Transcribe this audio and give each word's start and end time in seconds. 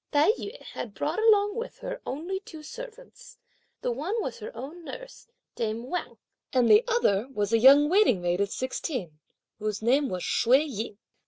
Tai 0.11 0.31
yü 0.31 0.59
had 0.59 0.95
brought 0.95 1.19
along 1.19 1.55
with 1.57 1.77
her 1.77 2.01
only 2.07 2.39
two 2.39 2.63
servants; 2.63 3.37
the 3.81 3.91
one 3.91 4.15
was 4.19 4.39
her 4.39 4.51
own 4.57 4.83
nurse, 4.83 5.27
dame 5.53 5.83
Wang, 5.83 6.17
and 6.51 6.67
the 6.67 6.83
other 6.87 7.27
was 7.31 7.53
a 7.53 7.59
young 7.59 7.87
waiting 7.87 8.19
maid 8.19 8.41
of 8.41 8.49
sixteen, 8.49 9.19
whose 9.59 9.83
name 9.83 10.09
was 10.09 10.23
called 10.43 10.55
Hsüeh 10.61 10.65
Yen. 10.67 10.97